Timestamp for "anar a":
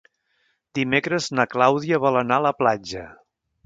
2.25-2.47